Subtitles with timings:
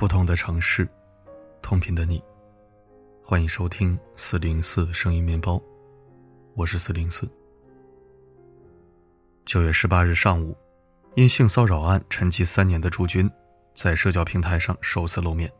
[0.00, 0.88] 不同的城市，
[1.60, 2.24] 同频的你，
[3.22, 5.62] 欢迎收听四零四声音面包，
[6.54, 7.28] 我是四零四。
[9.44, 10.56] 九月十八日上午，
[11.16, 13.30] 因性骚扰案沉寂三年的朱军，
[13.74, 15.52] 在社交平台上首次露面。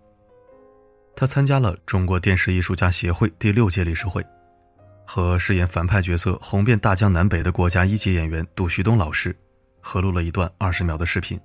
[1.14, 4.24] 他参加了中国电视艺术家协会第六届理事会，
[5.06, 9.36] 和饰演反派角色红遍大江南北的国家一级演员杜旭东老师
[9.82, 11.38] 合录了一段二十秒的视频。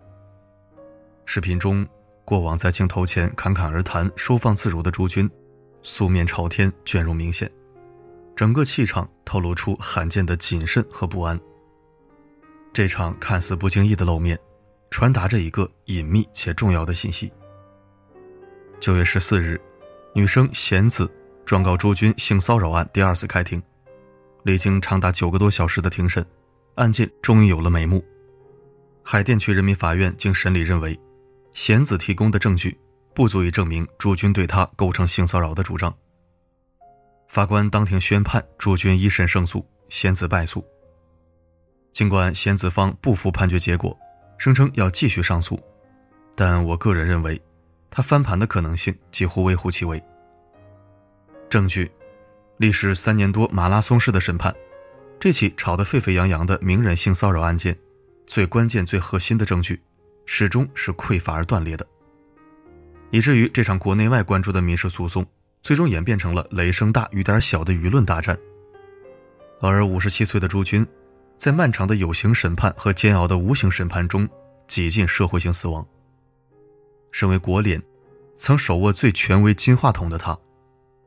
[1.26, 1.86] 视频中。
[2.26, 5.30] 过往在镜头前侃侃而谈、收放自如的朱军，
[5.84, 7.50] 素面朝天，倦容明显，
[8.36, 11.40] 整个气场透露出罕见的谨慎和不安。
[12.74, 14.38] 这场看似不经意的露面，
[14.90, 17.32] 传达着一个隐秘且重要的信息。
[18.80, 19.62] 九月十四日，
[20.16, 21.08] 女生贤子
[21.46, 23.62] 状告朱军性骚扰案第二次开庭，
[24.42, 26.26] 历经长达九个多小时的庭审，
[26.74, 28.04] 案件终于有了眉目。
[29.04, 31.00] 海淀区人民法院经审理认为。
[31.56, 32.78] 贤子提供的证据
[33.14, 35.92] 不足以证明朱军对他构成性骚扰的主张。
[37.30, 40.64] 法官当庭宣判朱军一审胜诉，贤子败诉。
[41.94, 43.98] 尽管贤子方不服判决结果，
[44.38, 45.58] 声称要继续上诉，
[46.36, 47.42] 但我个人认为，
[47.90, 50.04] 他翻盘的可能性几乎微乎其微。
[51.50, 51.90] 证据：
[52.58, 54.54] 历时三年多马拉松式的审判，
[55.22, 57.80] 这起吵得沸沸扬扬的名人性骚扰案件，
[58.28, 59.82] 最关键、最核心的证据。
[60.26, 61.88] 始终是匮乏而断裂的，
[63.12, 65.26] 以至于这场国内外关注的民事诉讼，
[65.62, 68.38] 最终演变成了雷声大雨点小的舆论大战。
[69.62, 70.86] 而五十七岁的朱军，
[71.38, 74.28] 在漫长的有形审判和煎熬的无形审判中，
[74.68, 75.86] 几近社会性死亡。
[77.12, 77.82] 身为国联，
[78.36, 80.38] 曾手握最权威金话筒的他，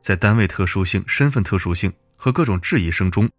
[0.01, 3.29] 在单位特殊性、身份特殊性和各种质疑声中，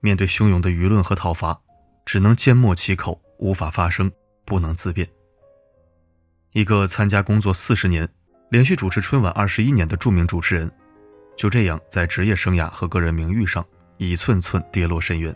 [0.00, 1.58] 面对汹涌的舆论和讨伐，
[2.04, 4.10] 只能缄默其口，无法发声，
[4.44, 5.08] 不能自辩。
[6.52, 8.08] 一个参加工作四十年、
[8.50, 10.70] 连续主持春晚二十一年的著名主持人，
[11.36, 13.64] 就这样在职业生涯和个人名誉上
[13.98, 15.34] 一寸寸跌落深渊。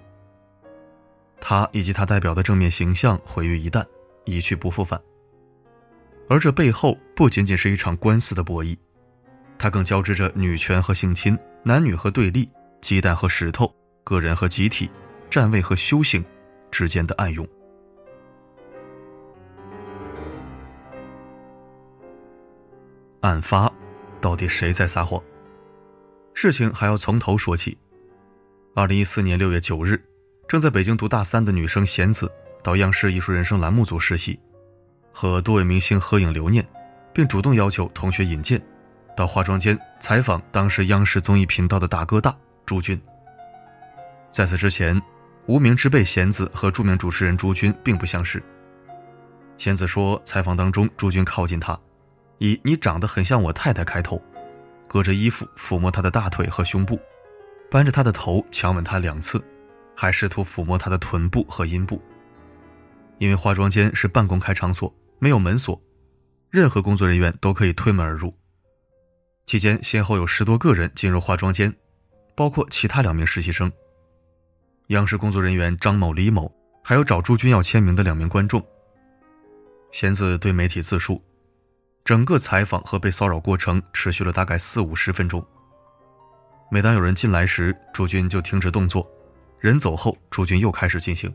[1.39, 3.85] 他以及他代表的正面形象毁于一旦，
[4.25, 4.99] 一去不复返。
[6.29, 8.75] 而这背后不仅仅是一场官司的博弈，
[9.59, 12.49] 它更交织着女权和性侵、男女和对立、
[12.81, 13.71] 鸡蛋和石头、
[14.03, 14.89] 个人和集体、
[15.29, 16.25] 站位和修行
[16.71, 17.47] 之间的暗涌。
[23.23, 23.73] 案发，
[24.21, 25.23] 到底谁在撒谎？
[26.35, 27.79] 事情还要从头说起。
[28.75, 30.03] 二零一四年六月九日，
[30.49, 32.31] 正在北京读大三的女生贤子
[32.65, 34.41] 到央视艺术人生栏目组实习，
[35.13, 36.67] 和多位明星合影留念，
[37.13, 38.61] 并主动要求同学引荐，
[39.17, 43.01] 到化妆间采访当时央视综艺频道的大哥大朱军。
[44.33, 45.01] 在此之前，
[45.47, 48.43] 无名之辈贤子和著名主持人朱军并不相识。
[49.59, 51.79] 贤子说，采访当中朱军靠近他。
[52.43, 54.21] 以“你长得很像我太太”开头，
[54.89, 56.99] 隔着衣服抚摸她的大腿和胸部，
[57.71, 59.41] 扳着她的头强吻她两次，
[59.95, 62.03] 还试图抚摸她的臀部和阴部。
[63.19, 65.81] 因为化妆间是半公开场所，没有门锁，
[66.51, 68.37] 任何工作人员都可以推门而入。
[69.47, 71.73] 期间先后有十多个人进入化妆间，
[72.35, 73.71] 包括其他两名实习生、
[74.89, 78.61] 央视工作人员张某、李某，还有找朱军要签名的两名观众。
[79.93, 81.23] 贤子对媒体自述。
[82.05, 85.45] 整个采访和被骚扰过程持续了大概四五十分钟。
[86.71, 89.07] 每当有人进来时，朱军就停止动作；
[89.61, 91.33] 人走后，朱军又开始进行。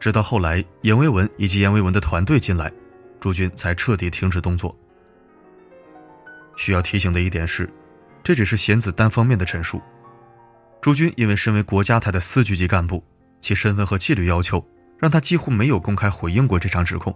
[0.00, 2.72] 直到后来，严维文以及严维文的团队进来，
[3.20, 4.76] 朱军才彻底停止动作。
[6.56, 7.72] 需要提醒的一点是，
[8.22, 9.80] 这只是贤子单方面的陈述。
[10.80, 13.02] 朱军因为身为国家台的司局级干部，
[13.40, 14.66] 其身份和纪律要求，
[14.98, 17.14] 让他几乎没有公开回应过这场指控。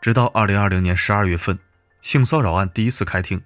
[0.00, 1.58] 直到二零二零年十二月份，
[2.00, 3.42] 性骚扰案第一次开庭，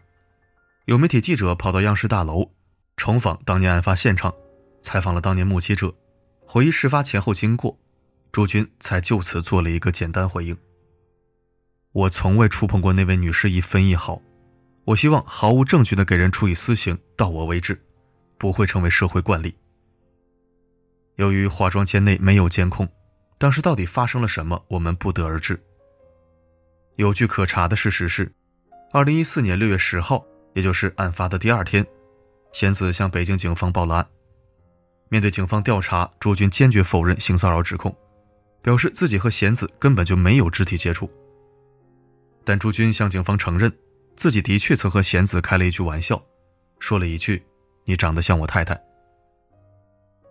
[0.85, 2.53] 有媒体记者跑到央视大楼，
[2.97, 4.33] 重访当年案发现场，
[4.81, 5.93] 采访了当年目击者，
[6.47, 7.77] 回忆事发前后经过，
[8.31, 10.57] 朱军才就此做了一个简单回应
[11.93, 14.23] ：“我从未触碰过那位女士一分一毫，
[14.85, 17.85] 我希望毫无证据的给人处以私刑，到我为止，
[18.39, 19.53] 不会成为社会惯例。”
[21.17, 22.89] 由于化妆间内没有监控，
[23.39, 25.61] 当时到底发生了什么，我们不得而知。
[26.97, 28.33] 有据可查的事实是，
[28.93, 31.85] 二零一四年六月十号，也就是案发的第二天，
[32.53, 34.07] 贤子向北京警方报了案。
[35.09, 37.93] 面对警方调查，朱军坚决否认性骚扰指控，
[38.63, 41.11] 表示自己和贤子根本就没有肢体接触。
[42.45, 43.73] 但朱军向警方承认，
[44.15, 46.23] 自己的确曾和贤子开了一句玩笑，
[46.79, 47.45] 说了一句
[47.85, 48.81] ：“你长得像我太太。”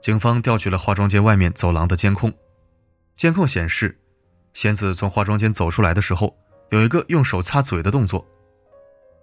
[0.02, 2.34] 警方调取了化妆间外面走廊的监控，
[3.18, 4.00] 监控显示，
[4.54, 6.34] 贤子从化妆间走出来的时候。
[6.70, 8.26] 有一个用手擦嘴的动作。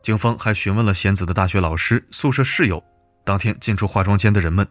[0.02, 2.82] 警方还询问了贤子的大学老师、宿舍室友、
[3.24, 4.66] 当天进出化妆间的人们，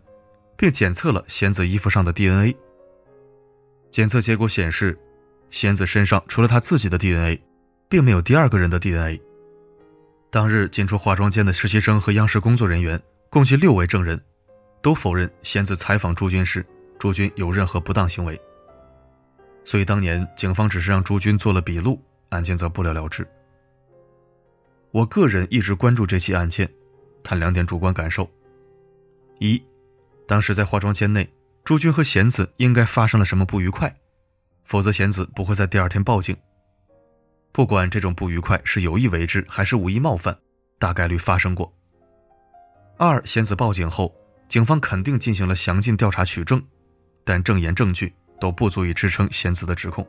[0.57, 2.55] 并检测了贤子衣服上的 DNA。
[3.91, 4.97] 检测结果显示，
[5.49, 7.39] 贤子身上除了他自己的 DNA，
[7.87, 9.21] 并没有第二个人的 DNA。
[10.31, 12.99] 当日进出化妆间的实习生和央视工作人员
[13.29, 14.19] 共计六位证人，
[14.81, 16.65] 都否认贤子采访朱军时
[16.97, 18.39] 朱军有任何不当行为。
[19.63, 21.99] 所以当年警方只是让朱军做了笔录，
[22.29, 23.27] 案件则不了了之。
[24.91, 26.69] 我个人一直关注这起案件，
[27.23, 28.29] 谈两点主观感受：
[29.39, 29.61] 一，
[30.27, 31.31] 当时在化妆间内，
[31.63, 33.95] 朱军和贤子应该发生了什么不愉快，
[34.63, 36.35] 否则贤子不会在第二天报警。
[37.51, 40.37] 不管这种不愉快是有意为之还是无意冒犯，
[40.77, 41.71] 大概率发生过。
[42.97, 44.15] 二，贤子报警后，
[44.47, 46.61] 警方肯定进行了详尽调查取证，
[47.23, 50.07] 但证言证据都不足以支撑贤子的指控，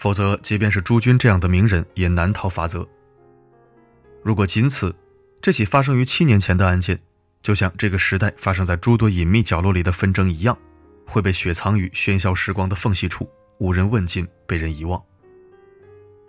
[0.00, 2.88] 否则即便是朱军这样的名人也难逃法责。
[4.22, 4.96] 如果仅此，
[5.42, 6.98] 这起发生于七年前的案件，
[7.42, 10.56] 就像这个时代发生在诸多隐秘角落里的纷争一样，
[11.06, 14.98] 会被雪藏于喧嚣时光的缝隙处，无人问津，被人遗忘。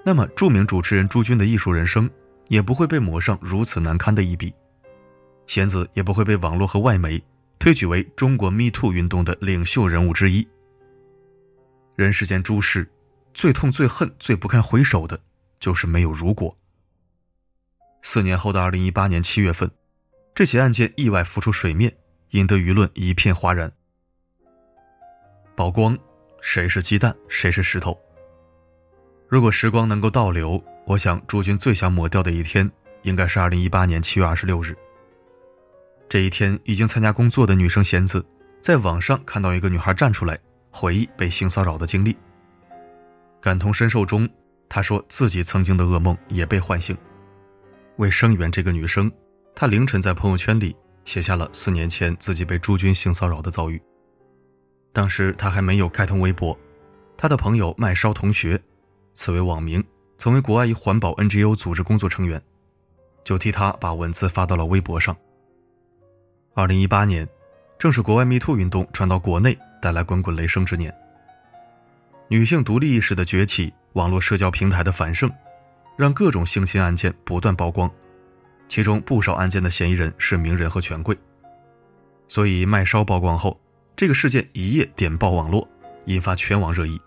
[0.03, 2.09] 那么，著名主持人朱军的艺术人生
[2.49, 4.53] 也不会被抹上如此难堪的一笔，
[5.47, 7.23] 贤子也不会被网络和外媒
[7.57, 10.45] 推举为中国 Me Too 运动的领袖人物之一。
[11.95, 12.85] 人世间诸事，
[13.33, 15.19] 最痛、最恨、最不堪回首的，
[15.59, 16.55] 就是没有如果。
[18.01, 19.69] 四年后的二零一八年七月份，
[20.33, 21.95] 这起案件意外浮出水面，
[22.31, 23.71] 引得舆论一片哗然。
[25.55, 25.97] 曝光，
[26.41, 27.97] 谁是鸡蛋，谁是石头？
[29.27, 32.69] 如果时光能够倒流，我想朱军最想抹掉的一天，
[33.03, 34.75] 应该是二零一八年七月二十六日。
[36.09, 38.25] 这一天，已经参加工作的女生贤子，
[38.59, 40.37] 在网上看到一个女孩站出来
[40.69, 42.17] 回忆被性骚扰的经历，
[43.41, 44.29] 感同身受中，
[44.69, 46.95] 她说自己曾经的噩梦也被唤醒。
[47.97, 49.11] 为声援这个女生，
[49.55, 53.81] 她凌晨在朋友圈里写下了四年前自己被朱军性骚扰的遭遇。
[54.93, 56.57] 当时她还没有开通微博，
[57.17, 58.61] 她的朋友麦烧同学，
[59.15, 59.83] 此为网名，
[60.17, 62.41] 曾为国外一环保 NGO 组织工作成员，
[63.23, 65.15] 就替她把文字发到了微博上。
[66.53, 67.27] 二零一八年，
[67.79, 70.93] 正是国外 MeToo 运动传到国内带来滚滚雷声之年，
[72.31, 75.29] 女性独立意识的崛起，网络社交平台的繁盛。
[75.97, 77.91] 让各种性侵案件不断曝光，
[78.69, 81.15] 其中不少案件的嫌疑人是名人和权贵。
[82.29, 83.59] 所以麦烧曝光后，
[83.97, 85.67] 这个事件一夜点爆网络，
[86.05, 86.97] 引发全网热议。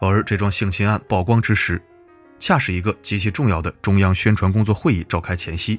[0.00, 1.80] 而这桩性侵案曝光之时，
[2.38, 5.78] 恰是一个极其重要的中央宣传工作会议召开前夕。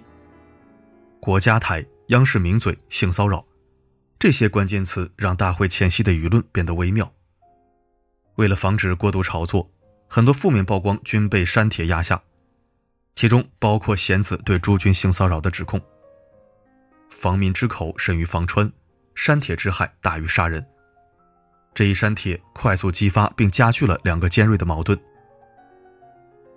[1.19, 3.43] 国家台、央视名嘴、性骚扰，
[4.19, 7.11] 这些关键词让大会前夕的舆论变得微妙。
[8.35, 9.69] 为了防止过度炒作。
[10.07, 12.21] 很多负面曝光均被删帖压下，
[13.15, 15.81] 其中包括贤子对朱军性骚扰的指控。
[17.09, 18.71] 防民之口甚于防川，
[19.15, 20.63] 删帖之害大于杀人。
[21.73, 24.95] 这一删帖快速激发并加剧了两个尖锐的矛盾。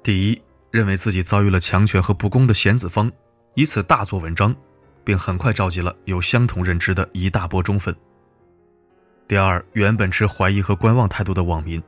[0.03, 3.11] 第一，认为自己遭遇了强权和不公的贤子方，
[3.55, 4.55] 以此大做文章，
[5.03, 7.97] 并很快召集了有相同认知的一大波忠粉。
[9.29, 11.83] 第二，原本持怀疑和观望态度的网民。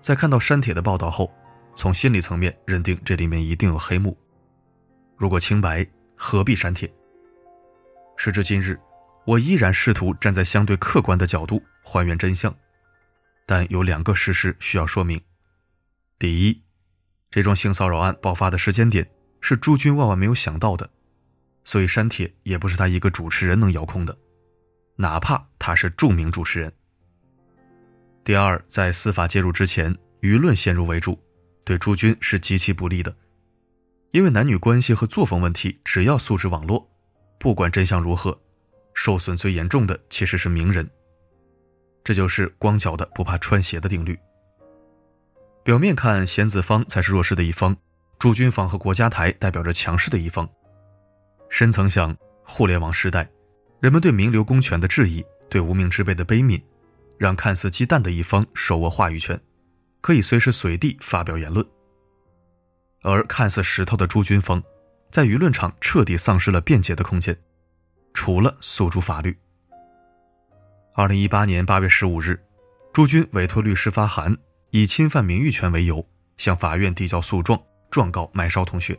[0.00, 1.32] 在看到删帖的报道后，
[1.74, 4.16] 从心理层面认定这里面一定有黑幕。
[5.16, 5.84] 如果清白，
[6.14, 6.88] 何必删帖？
[8.16, 8.78] 时至今日，
[9.24, 12.54] 我依然试图站在相对客观的角度还原真相，
[13.44, 15.20] 但有两个事实需要说明：
[16.16, 16.62] 第一，
[17.28, 19.10] 这桩性骚扰案爆发的时间点
[19.40, 20.88] 是朱军万万没有想到的，
[21.64, 24.16] 所以删帖也不是他一个主持人能遥控的，
[24.94, 26.72] 哪怕他是著名主持人。
[28.24, 31.18] 第二，在司法介入之前，舆论先入为主，
[31.62, 33.14] 对朱军是极其不利的。
[34.12, 36.90] 因为男女关系和作风问题，只要素质网络，
[37.38, 38.40] 不管真相如何，
[38.94, 40.88] 受损最严重的其实是名人。
[42.02, 44.18] 这就是光脚的不怕穿鞋的定律。
[45.62, 47.76] 表面看，贤子方才是弱势的一方，
[48.18, 50.48] 朱军方和国家台代表着强势的一方。
[51.50, 53.28] 深层想，互联网时代，
[53.80, 56.58] 人们对名流公权的质疑，对无名之辈的悲悯。
[57.18, 59.40] 让看似鸡蛋的一方手握话语权，
[60.00, 61.64] 可以随时随地发表言论；
[63.02, 64.62] 而看似石头的朱军方，
[65.10, 67.36] 在舆论场彻底丧失了辩解的空间，
[68.12, 69.36] 除了诉诸法律。
[70.94, 72.40] 二零一八年八月十五日，
[72.92, 74.36] 朱军委托律师发函，
[74.70, 76.06] 以侵犯名誉权为由，
[76.36, 78.98] 向法院递交诉状，状告麦烧同学。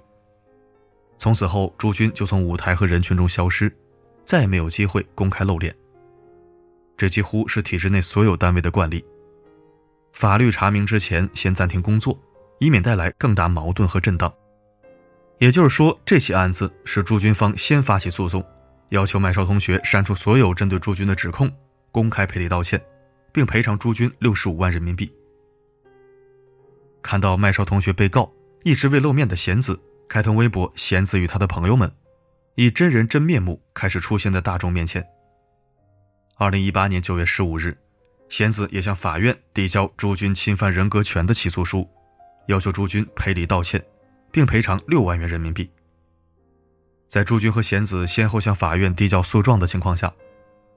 [1.17, 3.74] 从此后，朱军就从舞台和人群中消失，
[4.25, 5.74] 再也没有机会公开露脸。
[6.97, 9.03] 这几乎是体制内所有单位的惯例。
[10.13, 12.17] 法律查明之前，先暂停工作，
[12.59, 14.33] 以免带来更大矛盾和震荡。
[15.39, 18.41] 也就是说，这起案子是朱军方先发起诉讼，
[18.89, 21.51] 要求麦少同学删除所有针对朱军的指控，
[21.91, 22.81] 公开赔礼道歉，
[23.33, 25.11] 并赔偿朱军六十五万人民币。
[27.01, 28.31] 看到麦少同学被告
[28.63, 31.91] 一直未露面的贤子开通微博，贤子与他的朋友们
[32.55, 35.05] 以真人真面目开始出现在大众面前。
[36.37, 37.77] 二零一八年九月十五日，
[38.29, 41.89] 贤子也向法院递交朱军侵犯人格权的起诉书，
[42.47, 43.83] 要求朱军赔礼道歉。
[44.35, 45.71] 并赔偿六万元人民币。
[47.07, 50.13] 在朱军和贤子先后向法院递交诉状的情况下，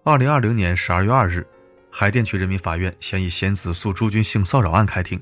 [0.04, 1.44] 二零二零年十二月二日，
[1.90, 5.20] 海淀区人民法院先以贤子诉朱军性骚扰案开庭。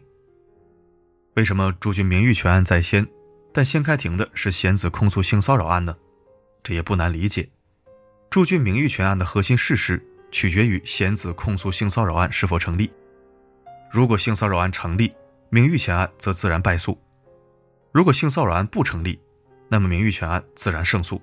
[1.37, 3.09] 为什么朱军名誉权案在先，
[3.55, 5.97] 但先开庭的是贤子控诉性骚扰案呢？
[6.63, 7.49] 这也不难理解。
[8.29, 12.93] 朱军名誉权案的核心事实取决于贤子控诉性骚扰案是否成立。
[13.91, 15.11] 如果性骚扰案成立，
[15.49, 17.01] 名誉权案则自然败诉。
[17.91, 19.19] 如果性骚扰案不成立，
[19.67, 21.19] 那么名誉权案自然胜诉。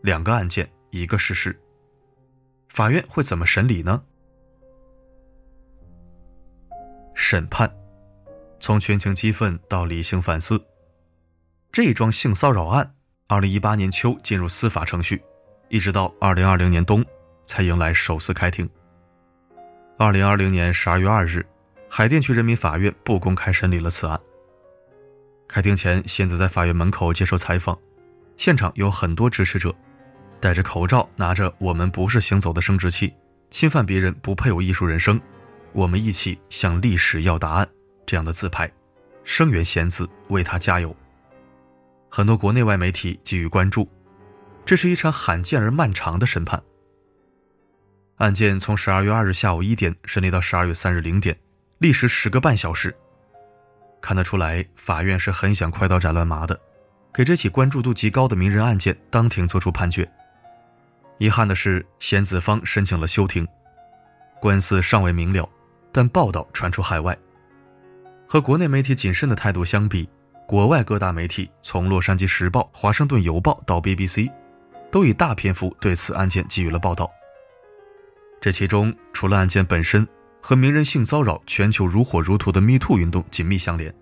[0.00, 1.54] 两个案件，一个事实。
[2.70, 4.02] 法院会怎么审理呢？
[7.12, 7.70] 审判，
[8.58, 10.58] 从群情激愤到理性反思。
[11.70, 12.94] 这一桩性骚扰案，
[13.26, 15.22] 二零一八年秋进入司法程序，
[15.68, 17.04] 一直到二零二零年冬
[17.46, 18.68] 才迎来首次开庭。
[19.98, 21.44] 二零二零年十二月二日，
[21.88, 24.18] 海淀区人民法院不公开审理了此案。
[25.46, 27.78] 开庭前，仙子在法院门口接受采访，
[28.36, 29.74] 现场有很多支持者，
[30.40, 33.12] 戴着口罩，拿着“我们不是行走的生殖器，
[33.50, 35.20] 侵犯别人不配有艺术人生，
[35.72, 37.68] 我们一起向历史要答案”
[38.06, 38.70] 这样的自拍，
[39.24, 40.96] 声援仙子，为他加油。
[42.08, 43.86] 很多国内外媒体给予关注，
[44.64, 46.62] 这是一场罕见而漫长的审判。
[48.22, 51.36] 案件从十二月二日下午一点审理到十二月三日零点，
[51.78, 52.94] 历时十个半小时。
[54.00, 56.56] 看得出来，法院是很想快刀斩乱麻的，
[57.12, 60.08] 给这起关注度极高的名人案件当庭作出判决。
[61.18, 63.44] 遗憾的是，贤子方申请了休庭，
[64.40, 65.48] 官司尚未明了，
[65.90, 67.18] 但报道传出海外。
[68.28, 70.08] 和国内媒体谨慎的态度相比，
[70.46, 74.30] 国外各大媒体从《洛杉矶时报》《华盛顿邮报》到 BBC，
[74.92, 77.10] 都以大篇幅对此案件给予了报道。
[78.42, 80.06] 这其中，除了案件本身。
[80.44, 83.94] 和名人性骚扰全球如火如荼的 Me Too 运动紧密相连，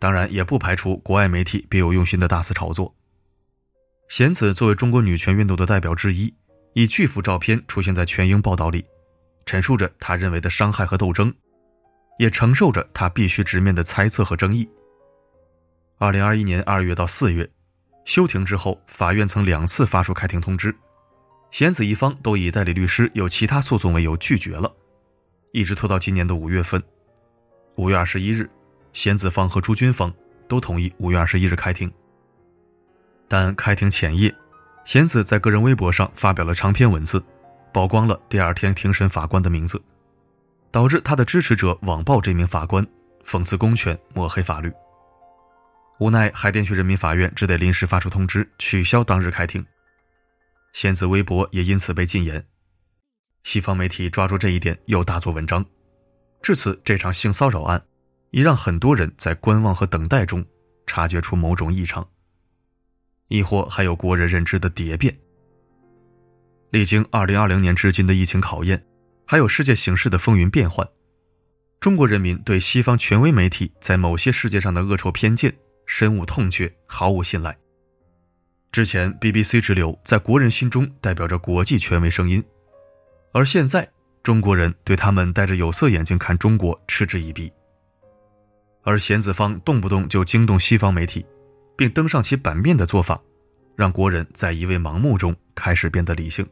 [0.00, 2.92] 当然也不排除国外媒体别有用心的大肆炒作。
[4.08, 6.34] 贤子作为中国女权运动的代表之一，
[6.72, 8.84] 以巨幅照片出现在全英报道里，
[9.46, 11.32] 陈述着他认为的伤害和斗争，
[12.18, 14.68] 也承受着他必须直面的猜测和争议。
[15.98, 17.48] 二零二一年二月到四月，
[18.04, 20.74] 休庭之后，法院曾两次发出开庭通知，
[21.54, 24.74] 贤子一方都以代理律师有其他诉讼为由拒绝了。
[25.52, 26.82] 一直拖到今年的五月份，
[27.76, 28.50] 五月二十一日，
[28.92, 30.12] 贤子方和朱军方
[30.48, 31.88] 都同意五月二十一日开庭。
[33.28, 34.34] 但开庭前夜，
[34.84, 37.24] 贤子在个人微博上发表了长篇文字，
[37.72, 39.80] 曝光了第二天庭审法官的名字，
[40.72, 42.84] 导致他的支持者网暴这名法官，
[43.24, 44.72] 讽刺公权，抹黑法律。
[46.00, 49.64] 无奈海淀区人民法院只得临时发出通知，取消当日开庭。
[50.74, 52.44] 仙子微博也因此被禁言。
[53.44, 55.64] 西方媒体抓住这一点又大做文章，
[56.42, 57.82] 至此这场性骚扰案
[58.32, 60.44] 已让很多人在观望和等待中
[60.84, 62.06] 察觉出某种异常，
[63.28, 65.16] 亦或还有国人认知的蝶变。
[66.70, 68.84] 历经2020年至今的疫情考验，
[69.24, 70.86] 还有世界形势的风云变幻，
[71.78, 77.56] 中国人民对西方权威媒体在某些世界上的恶臭偏见深恶痛绝，毫无信赖。
[78.74, 82.42] 之前 BBC 之流在国人心中代表着国际权威声音。
[83.32, 83.88] 而现在，
[84.20, 87.52] 中国人对他们戴着有色眼镜看中国嗤之以鼻。
[88.82, 91.24] 而贤子方动不动就惊动西方媒体，
[91.76, 93.22] 并登上其版面的做法，
[93.76, 96.44] 让国人在一味盲目中开始变得理性。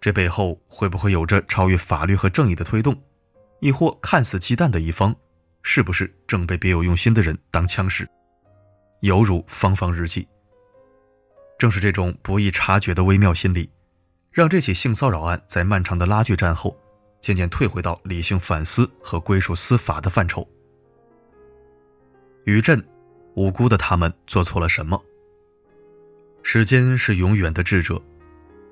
[0.00, 2.96] 这背后会不会有着超越法律和正义的推动，
[3.58, 5.12] 亦或看似鸡蛋的一方，
[5.64, 8.08] 是不是正被别有用心的人当枪使？
[9.00, 10.24] 犹如芳芳日记。
[11.58, 13.70] 正是这种不易察觉的微妙心理。
[14.30, 16.76] 让这起性骚扰案在漫长的拉锯战后，
[17.20, 20.46] 渐渐退回到理性反思和归属司法的范畴。
[22.44, 22.86] 于震，
[23.34, 25.02] 无辜的他们做错了什么？
[26.42, 28.00] 时间是永远的智者，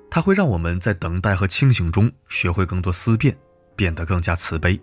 [0.09, 3.35] 它会让我们在等待和清醒中学会更多思辨，
[3.75, 4.79] 变得更加慈悲。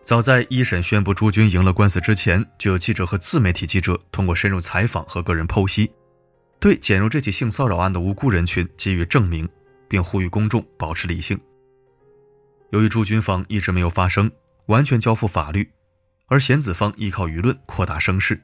[0.00, 5.92] 早在一审宣布朱军赢了官司之前，就有记者和自媒体记者通过深入采访和个人剖析。
[6.66, 9.48] 对卷入这起性骚扰案的无辜人群给予证明，
[9.86, 11.38] 并呼吁公众保持理性。
[12.70, 14.28] 由于朱军方一直没有发声，
[14.66, 15.70] 完全交付法律，
[16.26, 18.42] 而贤子方依靠舆论扩大声势，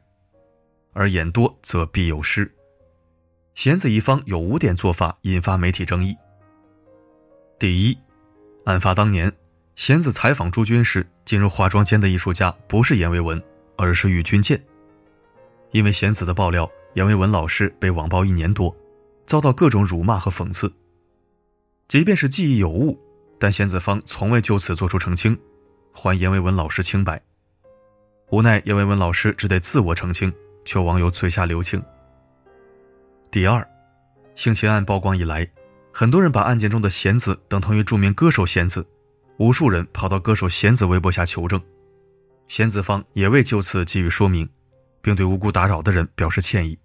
[0.92, 2.48] 而言多则必有失。
[3.56, 6.14] 贤子一方有五点做法引发媒体争议。
[7.58, 7.98] 第一，
[8.66, 9.32] 案发当年，
[9.74, 13.42] 贤子采访朱军时，进入化妆间的艺术家不是阎维文，
[13.76, 14.64] 而是郁君健。
[15.72, 18.74] 因为贤子的爆料，阎维文老师被网暴一年多，
[19.26, 20.72] 遭到各种辱骂和讽刺。
[21.88, 22.98] 即便是记忆有误，
[23.38, 25.38] 但弦子方从未就此作出澄清，
[25.92, 27.20] 还阎维文老师清白。
[28.30, 30.32] 无奈阎维文老师只得自我澄清，
[30.64, 31.82] 求网友嘴下留情。
[33.30, 33.66] 第二，
[34.34, 35.48] 性侵案曝光以来，
[35.92, 38.86] 很多人把案件中的弦子等同于著名歌手弦子，
[39.38, 41.58] 无数人跑到歌手弦子微博下求证，
[42.48, 44.48] 弦子方也未就此给予说明，
[45.00, 46.78] 并对无辜打扰的人表示歉意。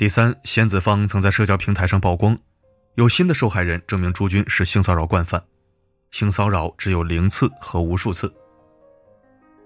[0.00, 2.34] 第三，仙子方曾在社交平台上曝光，
[2.94, 5.44] 有新的受害人证明朱军是性骚扰惯犯，
[6.10, 8.32] 性骚扰只有零次和无数次，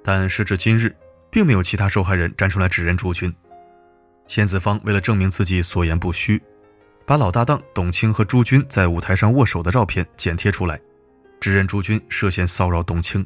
[0.02, 0.92] 但时至今日，
[1.30, 3.32] 并没有其他受害人站出来指认朱军。
[4.26, 6.42] 仙子方为了证明自己所言不虚，
[7.06, 10.80] 把老搭档董卿和朱军在舞台上握手的照片剪贴出来，
[11.38, 13.24] 指认朱军涉嫌骚扰董卿。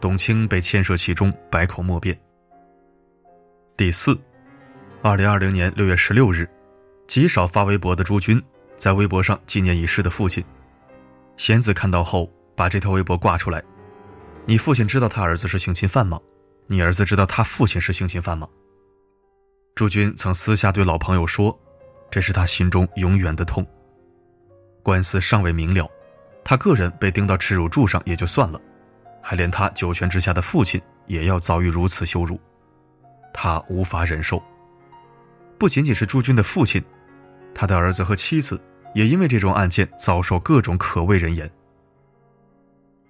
[0.00, 2.16] 董卿被牵涉其中，百口莫辩。
[3.76, 4.16] 第四，
[5.00, 6.48] 二零二零年六月十六日，
[7.06, 8.42] 极少发微博的朱军
[8.74, 10.44] 在微博上纪念已逝的父亲。
[11.36, 13.62] 贤子看到后，把这条微博挂出来
[14.44, 16.18] ：“你父亲知道他儿子是性侵犯吗？
[16.66, 18.48] 你儿子知道他父亲是性侵犯吗？”
[19.76, 21.56] 朱军曾私下对老朋友说
[22.10, 23.64] ：“这是他心中永远的痛。”
[24.82, 25.88] 官司尚未明了，
[26.42, 28.60] 他个人被钉到耻辱柱上也就算了，
[29.22, 32.38] 还连他九泉之下的父亲也要遭遇如此羞辱，
[33.32, 34.42] 他无法忍受。
[35.58, 36.82] 不仅仅是朱军的父亲，
[37.52, 38.60] 他的儿子和妻子
[38.94, 41.50] 也因为这种案件遭受各种可畏人言。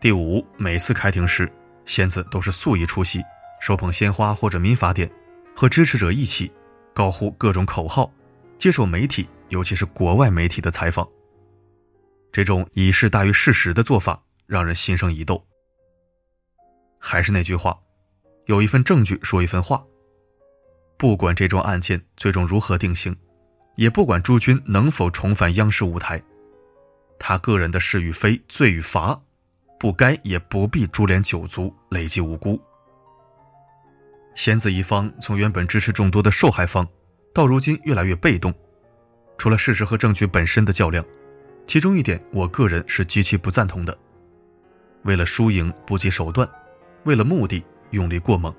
[0.01, 1.51] 第五，每次开庭时，
[1.85, 3.23] 仙子都是素衣出席，
[3.61, 5.11] 手捧鲜花或者民法典，
[5.55, 6.51] 和支持者一起。
[6.95, 8.11] 高呼各种口号，
[8.59, 11.09] 接受媒体，尤其是国外媒体的采访。
[12.33, 15.41] 这种以事大于事实的做法，让人心生疑窦。
[16.99, 17.79] 还是那句话，
[18.47, 19.81] 有一份证据说一份话。
[20.99, 23.17] 不管这桩案件最终如何定性，
[23.77, 26.21] 也不管朱军能否重返央视舞台，
[27.21, 29.19] 他个人的是与非、罪与罚，
[29.79, 32.61] 不该也不必株连九族，累积无辜。
[34.35, 36.87] 仙子一方从原本支持众多的受害方，
[37.33, 38.53] 到如今越来越被动。
[39.37, 41.05] 除了事实和证据本身的较量，
[41.69, 43.97] 其中一点我个人是极其不赞同的：
[45.05, 46.49] 为了输赢不计手段，
[47.05, 48.53] 为了目的用力过猛。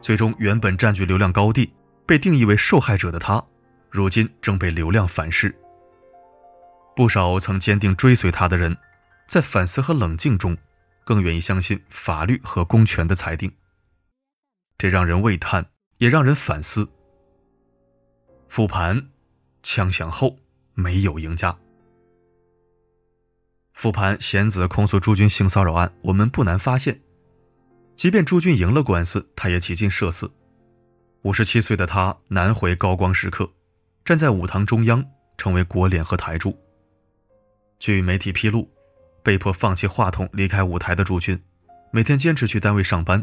[0.00, 1.72] 最终，原本占据流量高地、
[2.06, 3.42] 被定义为受害者的他，
[3.90, 5.54] 如今正被流量反噬。
[6.96, 8.76] 不少曾坚定追随他的人，
[9.26, 10.56] 在反思和冷静中，
[11.04, 13.50] 更愿意相信法律和公权的裁定。
[14.76, 15.66] 这让人喟叹，
[15.98, 16.88] 也让人反思。
[18.48, 19.08] 复盘，
[19.62, 20.36] 枪响后
[20.74, 21.56] 没有赢家。
[23.72, 27.00] 复盘贤子控诉朱军性骚扰案，我们不难发现，
[28.00, 30.32] 即便朱军赢了官司，他也几近社死。
[31.20, 33.52] 五十七岁的他难回高光时刻，
[34.06, 35.04] 站在舞堂中央，
[35.36, 36.58] 成为国脸和台柱。
[37.78, 38.66] 据媒体披露，
[39.22, 41.38] 被迫放弃话筒离开舞台的朱军，
[41.90, 43.22] 每天坚持去单位上班。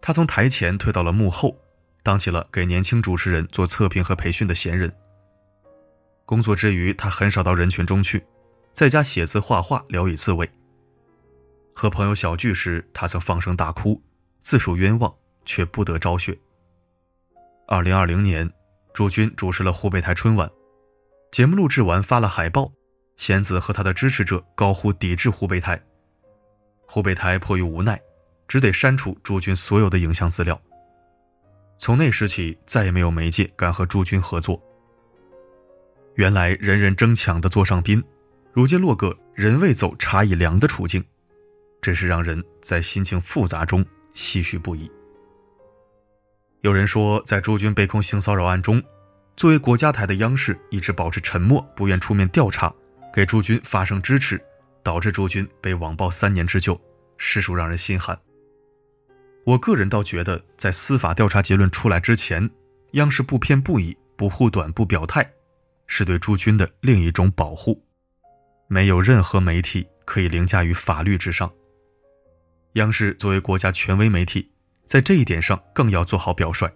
[0.00, 1.54] 他从台前退到了幕后，
[2.02, 4.90] 当起了给年轻主持人做测评和培训的闲人。
[6.24, 8.24] 工作之余，他很少到人群中去，
[8.72, 10.50] 在家写字画画，聊以自慰。
[11.78, 14.02] 和朋友小聚时，他曾放声大哭，
[14.40, 15.14] 自述冤枉，
[15.44, 16.36] 却不得昭雪。
[17.68, 18.50] 二零二零年，
[18.92, 20.50] 朱军主持了湖北台春晚，
[21.30, 22.68] 节目录制完发了海报，
[23.16, 25.80] 贤子和他的支持者高呼抵制湖北台，
[26.84, 27.96] 湖北台迫于无奈。
[28.48, 30.60] 只得删除朱军所有的影像资料。
[31.78, 34.60] 从那时起，再也没有媒介敢和朱军合作。
[36.14, 38.02] 原来人人争抢的座上宾，
[38.52, 41.04] 如今落个人未走茶已凉的处境，
[41.88, 44.92] 真是让人在心情复杂中唏嘘不已。
[46.60, 48.82] 有人说，在朱军被控性骚扰案中，
[49.38, 52.70] 作为国家台的央视一直保持沉默，不愿出面调查，
[53.10, 54.38] 给朱军发声支持，
[54.82, 56.78] 导致朱军被网暴三年之久，
[57.16, 58.20] 实属让人心寒。
[59.46, 62.50] 我个人倒觉得，在司法调查结论出来之前，
[62.92, 65.26] 央视不偏不倚、不护短、不表态，
[65.86, 67.82] 是对朱军的另一种保护。
[68.66, 71.50] 没有任何媒体可以凌驾于法律之上。
[72.78, 74.50] 央视作为国家权威媒体，
[74.86, 76.68] 在这一点上更要做好表率，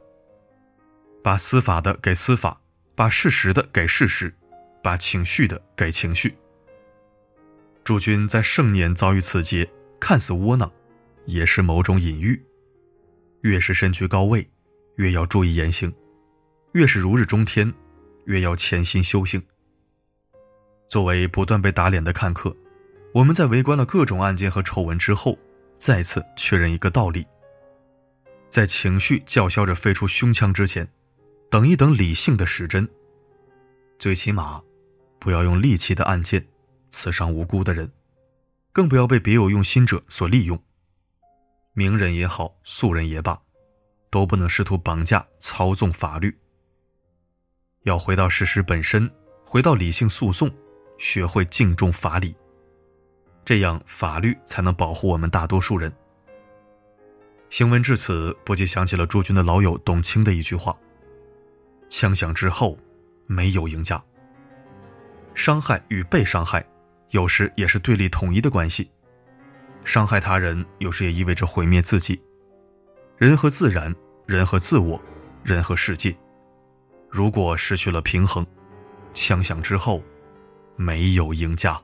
[1.23, 2.61] 把司法的给司法，
[2.95, 4.35] 把事实的给事实，
[4.83, 6.35] 把情绪的给情绪。
[7.85, 10.71] 朱军在盛年遭遇此劫，看似窝囊。
[11.25, 12.43] 也是某种隐喻。
[13.43, 14.45] 越是身居高位，
[14.97, 15.89] 越要注意言行；
[16.73, 17.73] 越是如日中天，
[18.25, 19.41] 越要潜心修行。
[20.89, 22.57] 作为不断被打脸的看客，
[23.15, 25.39] 我们在围观了各种案件和丑闻之后，
[25.85, 27.27] 再次确认一个道理：
[28.49, 30.89] 在情绪叫嚣着飞出胸腔之前，
[31.51, 32.89] 等一等理性的时针。
[33.99, 34.63] 最起码，
[35.19, 36.47] 不要用利器的暗箭
[36.89, 37.91] 刺伤无辜的人，
[38.73, 40.57] 更不要被别有用心者所利用。
[41.73, 43.37] 名人也好，素人也罢，
[44.09, 46.33] 都不能试图绑架、操纵法律。
[47.83, 49.11] 要回到事实本身，
[49.45, 50.49] 回到理性诉讼，
[50.97, 52.37] 学会敬重法理，
[53.45, 55.93] 这样法律才能保护我们大多数人。
[57.51, 60.77] 行文至此，不禁想起了朱军的老友董卿的一句话
[61.91, 62.79] ：“枪响之后。”
[63.29, 64.03] 没有赢家。
[65.33, 66.63] 伤害与被伤害，
[67.11, 68.91] 有时也是对立统一的关系。
[69.85, 72.21] 伤害他人，有时也意味着毁灭自己。
[73.17, 73.95] 人和自然，
[74.27, 75.01] 人和自我，
[75.43, 76.15] 人和世界，
[77.09, 78.45] 如果失去了平衡，
[79.15, 80.03] 枪响之后，
[80.77, 81.81] 没有赢家。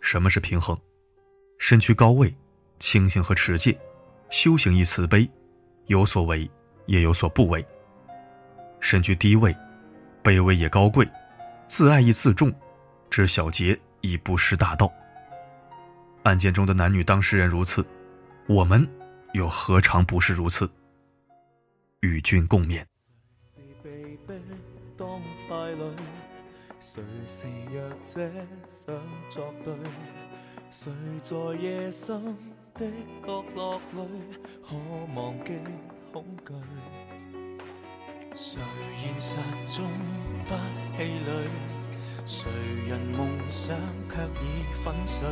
[0.00, 0.78] 什么是平衡？
[1.58, 2.34] 身居高位，
[2.78, 3.78] 清醒和持戒，
[4.30, 5.28] 修行亦慈悲，
[5.86, 6.50] 有所为，
[6.86, 7.64] 也有所不为。
[8.80, 9.54] 身居低位。
[10.22, 11.08] 卑微也高贵，
[11.68, 12.52] 自爱亦自重，
[13.08, 14.92] 知小节亦不失大道。
[16.24, 17.86] 案件中的男女当事人如此，
[18.48, 18.84] 我们
[19.34, 20.68] 又何尝不是如此？
[22.00, 22.84] 与君共勉。
[26.88, 28.30] 谁是弱者
[28.68, 28.94] 想
[29.28, 29.74] 作对？
[30.70, 32.22] 谁在夜深
[32.74, 32.86] 的
[33.26, 34.06] 角落里
[34.62, 34.76] 可
[35.12, 35.52] 忘记
[36.12, 36.54] 恐惧？
[38.32, 38.60] 谁
[39.02, 39.36] 现实
[39.76, 39.90] 中
[40.46, 40.54] 不
[40.96, 41.28] 气馁？
[42.24, 42.48] 谁
[42.86, 43.76] 人梦想
[44.08, 45.26] 却已粉碎？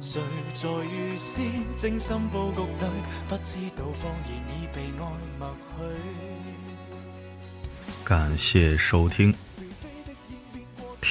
[0.00, 2.86] 谁在预先精心布局里，
[3.28, 5.02] 不知道谎言已被爱
[5.36, 5.82] 抹去？
[8.04, 9.34] 感谢收听。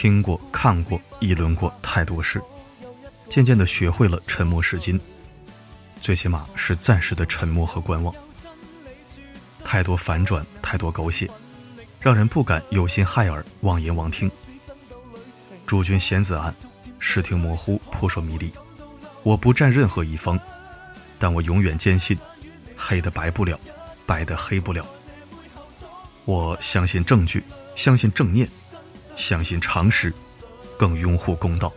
[0.02, 2.42] 听过、看过、议论过太多事，
[3.28, 4.98] 渐渐的学会了沉默是金，
[6.00, 8.16] 最起码是暂时的沉默和观望。
[9.62, 11.30] 太多反转，太多狗血，
[12.00, 14.32] 让人不敢有心害耳、妄言妄听。
[15.68, 16.56] 主君贤子案，
[16.98, 18.50] 视听模糊，扑朔迷离。
[19.24, 20.40] 我不站任何一方，
[21.20, 22.18] 但我永远坚信，
[22.74, 23.60] 黑的白不了，
[24.06, 24.88] 白的黑不了。
[26.24, 27.44] 我相信证据，
[27.76, 28.50] 相信正念，
[29.20, 30.12] 相信常识，
[30.78, 31.72] 更拥护公道。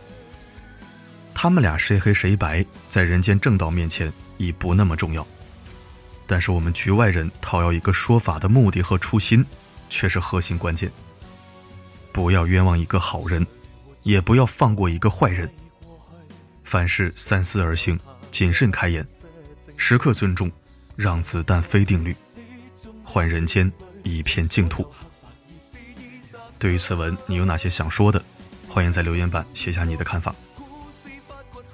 [1.33, 5.27] 他们俩谁黑谁白，在人间正道面前已不那么重要。
[6.25, 9.45] 但是我们局外人讨要一个说法的目的和初心，
[9.89, 10.89] 却是核心关键。
[12.13, 13.45] 不要冤枉一个好人，
[14.03, 15.51] 也不要放过一个坏人。
[16.63, 17.99] 凡事三思而行，
[18.31, 19.05] 谨慎开言，
[19.75, 20.49] 时刻尊重
[20.95, 22.15] “让子弹飞”定律，
[23.03, 23.69] 还人间
[24.03, 24.89] 一片净土。
[26.57, 28.23] 对于此文，你有哪些想说的？
[28.69, 30.33] 欢迎在留言板写下你的看法。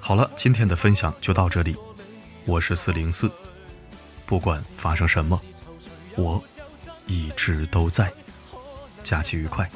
[0.00, 1.76] 好了，今天的分享就到这里，
[2.44, 3.30] 我是四零四。
[4.26, 5.40] 不管发生什么，
[6.16, 6.42] 我
[7.06, 8.12] 一直都在。
[9.02, 9.70] 假期愉快。